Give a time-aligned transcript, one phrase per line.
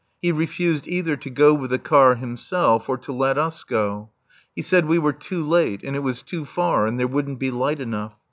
[0.19, 4.09] He refused either to go with the car himself or to let us go.
[4.55, 7.51] He said we were too late and it was too far and there wouldn't be
[7.51, 8.15] light enough.